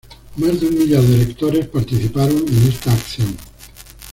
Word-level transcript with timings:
Más 0.37 0.59
de 0.59 0.65
un 0.67 0.79
millar 0.79 1.03
de 1.03 1.15
lectores 1.15 1.67
participaron 1.67 2.39
en 2.47 2.67
esta 2.69 2.91
acción. 2.91 3.37